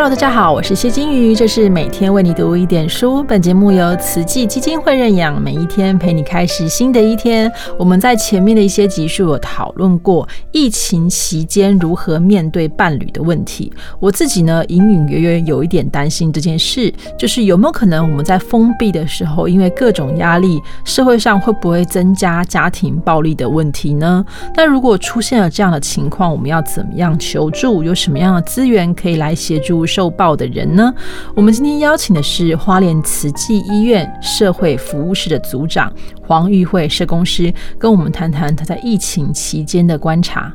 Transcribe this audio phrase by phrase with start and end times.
[0.00, 3.20] Hello，大家好，我是谢金鱼，这是每天为你读一点书。
[3.24, 7.50] 本节目由慈济基金会认养，每一天陪你开始新的一天。
[7.76, 13.72] 我们在前面的一些集数有讨论过疫情期间如何面对伴侣的问题。
[13.98, 24.24] 我自己呢，隐隐约约有一点担心这件事，就是有没有可能我们在封闭的时候，因为各种压力，社会上会不会增加家庭暴力的问题呢？
[24.54, 27.82] 那如果出现了这样的情况，我们要怎么样求助？
[27.82, 29.87] 有什么样的资源可以来协助？
[29.88, 30.94] 受报的人呢？
[31.34, 35.92] 我们今天邀请的是花莲慈济医院社会服务室的组长
[36.22, 40.52] 黄玉慧社工师，跟我们谈谈他在疫情期间的观察。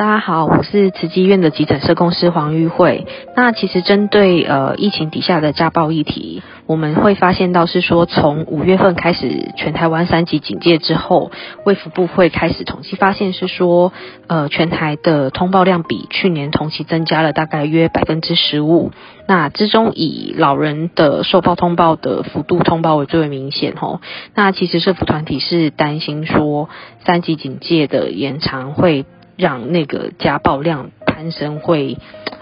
[0.00, 3.06] 大家好，我是慈济医院的急诊社工师黄玉慧。
[3.36, 11.30] 那其实针对呃疫情底下的家暴议题，我们会发现到是说，从五月份开始全台湾三级警戒之后，
[11.66, 13.92] 卫福部会开始统计发现是说，
[14.26, 18.92] 呃全台的通报量比去年同期增加了大概约百分之十五。
[19.26, 24.00] 那之中以老人的受报通报的幅度通报为最为明显吼。
[24.34, 26.70] 那其实社福团体是担心说，
[27.04, 29.04] 三级警戒的延长会。
[29.40, 31.96] 让那个家暴量攀升会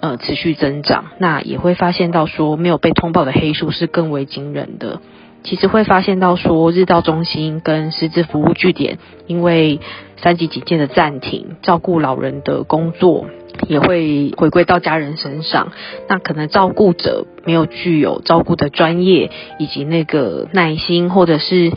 [0.00, 5.00] 呃持续增长，那也会发现到说没有被通报的黑数是更为惊人的。
[5.42, 9.80] 其实会发现到说日照中心跟师资服务据点，因为
[10.16, 13.26] 三级警戒的暂停，照顾老人的工作。
[13.68, 15.72] 也会回归到家人身上，
[16.08, 21.70] 那可能照顾者没有具有照顾的专业以及那个耐心，或者是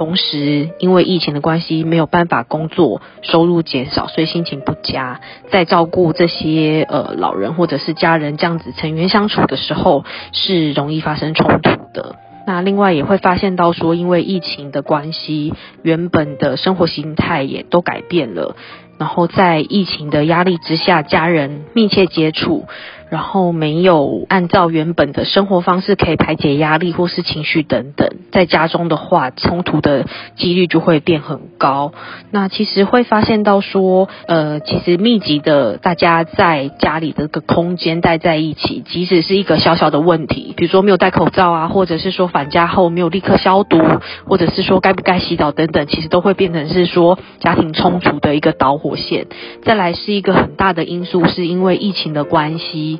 [0.00, 5.20] 同时因为疫情的关系没有办法工作，收入减少，所以心情不佳，
[5.50, 12.16] 在照顾这些呃老人或者是家人这样子成员相处的时候，是容易发生冲突的。
[12.46, 18.56] 那另外也会发现到说，因为疫情的关系，原本的生活形态也都改变了。
[18.96, 22.64] 然后在疫情的压力之下，家人密切接触。
[23.10, 30.06] 然后没有按照原本的生活方式可以排解压力或是情绪等等，在家中的话，冲突的
[30.36, 31.92] 几率就会变很高。
[32.30, 43.80] 那其实会发现到说，呃，其实密集的大家在家里的个空间待在一起，即使是一个小小的问题，比如说没有戴口罩啊，或者是说返家后没有立刻消毒，
[44.24, 49.26] 或者是说该不该洗澡等等，其实都会变成是说家庭冲突的一个导火线。
[49.64, 52.99] 再来是一个很大的因素，是因为疫情的关系。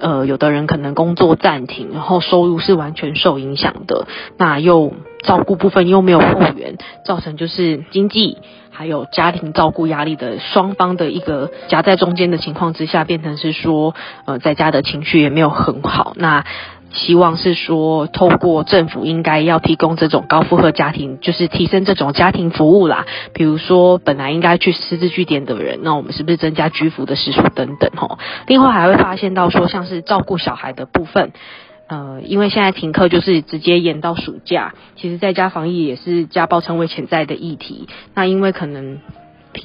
[0.00, 4.92] 呃，有的人可能工作暂停，然后收入是完全受影响的，那又
[5.22, 8.38] 照顾部分又没有复原，造成就是经济
[8.70, 13.94] 还有家庭照顾压力的双方的一个夹在中间的情况之下，变成是说，
[14.24, 16.44] 呃，在家的情绪也没有很好，那。
[16.92, 23.06] 希望是说，透过政府应该要提供这种高负荷家庭，就是提升这种家庭服务啦。
[23.34, 27.90] 比如说，本来应该去私自据点的人，那我们是不是增加居服的时数等等？
[27.94, 28.18] 吼。
[28.46, 31.32] 另外还会发现到说，像是照顾小孩的部分，
[31.88, 37.86] 呃，因为现在停课就是直接延到暑假，其实在家防疫也是家暴成为潜在的议题。
[38.14, 38.98] 那因为可能。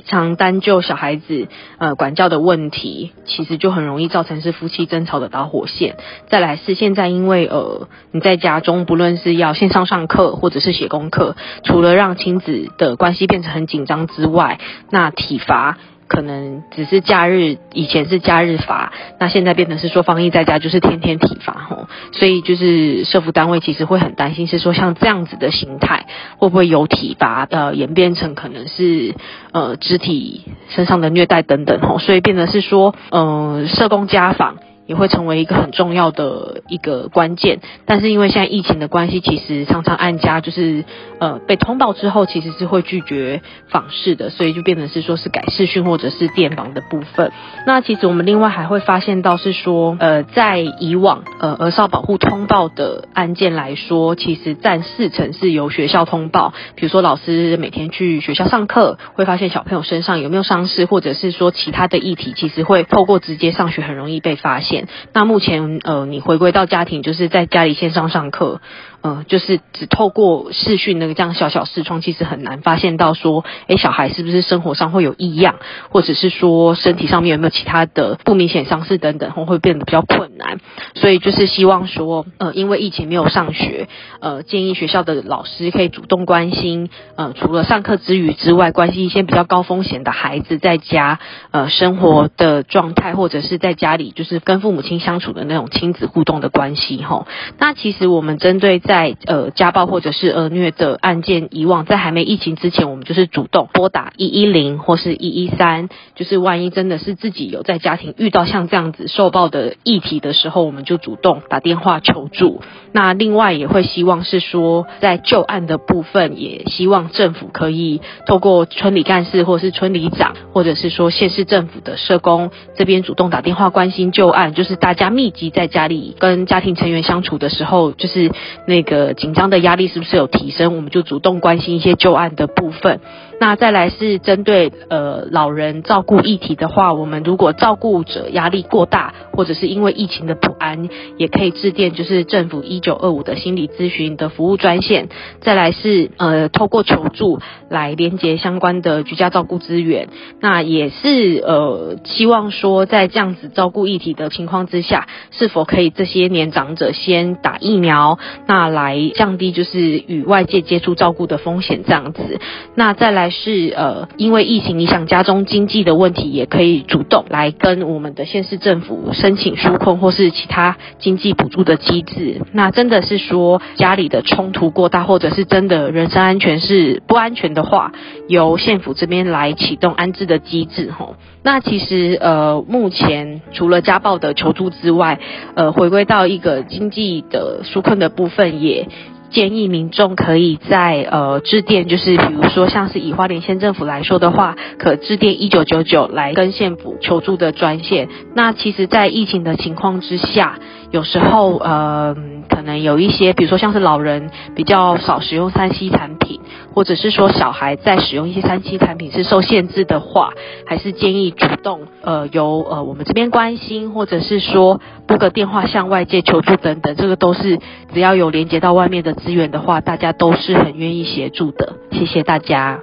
[0.06, 5.98] 常单就小孩子呃管教的问题，其实就很容易造成是夫妻争吵的导火线。
[6.28, 15.78] 再来是现在因为呃你在家中不论是要线上上课或者是写功课，除了让亲子的关系变成很紧张之外，那体罚。
[16.14, 26.06] 可能只是假日，以前是假日罚，那现在变成是说防疫在家就是天天体罚吼，所以就是社服单位其实会很担心，是说像这样子的形态
[26.38, 29.16] 会不会有体罚呃演变成可能是
[29.54, 34.58] 呃肢体身上的虐待等等吼，所以变得是说嗯社工家访。
[34.86, 40.84] 也会成为一个很重要的一个关键，但是因为现在疫情的关系，其实常常按家就是
[41.20, 47.32] 呃被通报之后，其实是会拒绝访视的，所以就变成是说是改视讯或者是电访的部分。
[47.66, 64.74] 那其实我们另外还会发现到是说，呃，在以往呃儿少保护通报的案件来说，其实占四成是由学校通报，比如说老师每天去学校上课，会发现小朋友身上有没有伤势，或者是说其他的议题，其实会透过直接上学很容易被发现。
[65.14, 68.62] 那目前呃，你回归到家庭，就是在家里线上上课。
[69.04, 75.56] 嗯，就是只透过视讯那个这样小小视窗，其实很难发现到说，哎，小孩是不是生活上会有异样，
[75.90, 80.62] 或者是说身体上面有没有其他的不明显伤势等等，会会变得比较困难。
[80.96, 83.90] 所以就是希望说，呃，因为疫情没有上学，
[84.22, 91.20] 呃，建议学校的老师可以主动关心，呃，除了上课之余之外，关心一些比较高风险的孩子在家
[91.52, 97.28] 呃生活的状态，或者是在家里就是跟父母亲相处的那种亲子互动的关系吼。
[97.60, 112.62] 那其实我们针对在在呃家暴或者是儿虐的案件，以往在还没疫情之前，我们就是主动拨打一一零或是一一三，就是万一真的是自己有在家庭遇到像这样子受暴的议题的时候，我们就主动打电话求助。
[112.92, 128.32] 那另外也会希望是说，在旧案的部分，也希望政府可以透过村里干事或是村里长，或者是说县市政府的社工这边主动打电话关心旧案，就是大家密集在家里跟家庭成员相处的时候，就是
[128.68, 133.00] 那一个紧张的压力是不是有提升，我们就主动关心一些旧案的部分。
[133.40, 140.88] 那再来是针对呃老人照顾议题的话，我们如果照顾者压力过大，或者是因为疫情的不安，
[141.18, 145.10] 也可以致电就是政府一九二五的心理咨询的服务专线。
[145.42, 147.40] 再来是呃透过求助
[147.70, 150.08] 来连接相关的居家照顾资源。
[150.40, 162.40] 那也是呃希望说在这样子照顾议题的情况之下，是否可以这些年长者先打疫苗，那来降低就是与外界接触照顾的风险这样子。
[162.76, 163.23] 那再来。
[163.24, 172.42] 还是呃，因为疫情影响家中经济的问题，也可以主动来跟我们的县市政府申请纾困或是其他经济补助的机制。
[172.52, 177.94] 那真的是说家里的冲突过大，或者是真的人身安全是不安全的话，
[178.28, 181.16] 由县府这边来启动安置的机制吼。
[181.44, 185.22] 那其实呃，目前除了家暴的求助之外，
[185.56, 188.90] 呃，回归到一个经济的纾困的部分也。
[189.34, 198.08] 建议民众可以在呃致电，就是比如说像是以花莲县政府来说的话，可致电一九九九来跟县府求助的专线。
[198.36, 200.60] 那其实，在疫情的情况之下，
[200.92, 202.16] 有时候呃
[202.48, 206.40] 可能有一些，比如说像是老人比较少使用三 C 产品，
[206.74, 210.34] 或者是说小孩在使用一些三 C 产品是受限制的话，
[210.68, 217.58] 还是建议主动呃由呃我们这边关心，或者是说拨个电话向外界求助等等，这个都是
[217.94, 219.14] 只要有连接到外面的。
[219.14, 221.78] 资源的话，大家都是很愿意协助的。
[221.92, 222.82] 谢谢大家。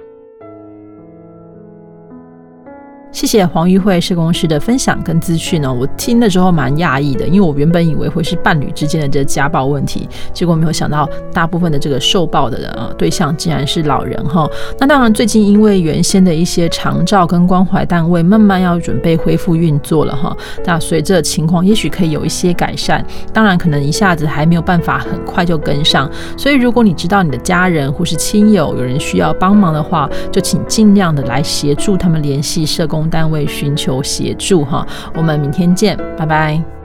[3.21, 14.49] 谢谢黄玉慧社工师的分享跟资讯呢，我听了之后蛮讶异的，因为我原本以为会是伴侣之间的这家暴问题，结果没有想到大部分的这个受暴的人啊对象竟然是老人哈。
[14.79, 20.35] 那当然，最近因为原先的一些长照跟关怀单位慢慢要准备恢复运作了哈，
[20.65, 33.07] 那随着情况也许可以有一些改善，当然可能一下子还没有办法很快就跟上，所以如果你知道你的家人或是亲友有人需要帮忙的话，就请尽量的来协助他们联系社工。
[33.11, 36.80] 单位寻求协助哈，我们明天见，拜拜。